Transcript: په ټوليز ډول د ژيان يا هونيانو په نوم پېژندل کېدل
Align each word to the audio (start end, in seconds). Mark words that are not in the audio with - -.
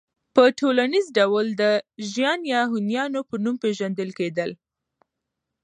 په 0.35 0.43
ټوليز 0.59 1.05
ډول 1.17 1.45
د 1.61 1.63
ژيان 2.11 2.39
يا 2.53 2.61
هونيانو 2.71 3.19
په 3.29 3.35
نوم 3.43 3.55
پېژندل 3.63 4.09
کېدل 4.19 4.51